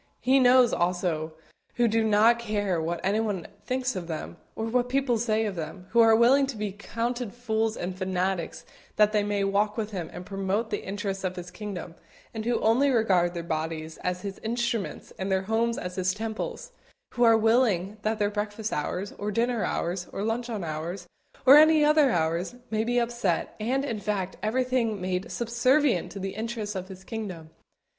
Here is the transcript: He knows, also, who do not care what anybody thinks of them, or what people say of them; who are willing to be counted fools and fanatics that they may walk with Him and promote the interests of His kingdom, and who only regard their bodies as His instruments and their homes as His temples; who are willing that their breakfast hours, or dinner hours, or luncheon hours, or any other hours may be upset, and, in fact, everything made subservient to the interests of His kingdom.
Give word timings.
He 0.21 0.39
knows, 0.39 0.73
also, 0.73 1.33
who 1.75 1.87
do 1.87 2.03
not 2.03 2.39
care 2.39 2.81
what 2.81 2.99
anybody 3.03 3.45
thinks 3.67 3.95
of 3.95 4.07
them, 4.07 4.37
or 4.55 4.65
what 4.65 4.89
people 4.89 5.19
say 5.19 5.45
of 5.45 5.55
them; 5.55 5.85
who 5.91 5.99
are 5.99 6.15
willing 6.15 6.47
to 6.47 6.57
be 6.57 6.71
counted 6.71 7.35
fools 7.35 7.77
and 7.77 7.95
fanatics 7.95 8.65
that 8.95 9.11
they 9.11 9.21
may 9.21 9.43
walk 9.43 9.77
with 9.77 9.91
Him 9.91 10.09
and 10.11 10.25
promote 10.25 10.71
the 10.71 10.83
interests 10.83 11.23
of 11.23 11.35
His 11.35 11.51
kingdom, 11.51 11.93
and 12.33 12.45
who 12.45 12.59
only 12.61 12.89
regard 12.89 13.35
their 13.35 13.43
bodies 13.43 13.97
as 13.97 14.23
His 14.23 14.39
instruments 14.39 15.13
and 15.19 15.31
their 15.31 15.43
homes 15.43 15.77
as 15.77 15.97
His 15.97 16.15
temples; 16.15 16.71
who 17.13 17.21
are 17.21 17.37
willing 17.37 17.97
that 18.01 18.17
their 18.17 18.31
breakfast 18.31 18.73
hours, 18.73 19.11
or 19.19 19.29
dinner 19.29 19.63
hours, 19.63 20.07
or 20.11 20.23
luncheon 20.23 20.63
hours, 20.63 21.05
or 21.45 21.57
any 21.57 21.85
other 21.85 22.09
hours 22.09 22.55
may 22.71 22.83
be 22.83 22.97
upset, 22.97 23.55
and, 23.59 23.85
in 23.85 23.99
fact, 23.99 24.35
everything 24.41 24.99
made 24.99 25.31
subservient 25.31 26.11
to 26.11 26.17
the 26.19 26.33
interests 26.33 26.73
of 26.73 26.87
His 26.87 27.03
kingdom. 27.03 27.51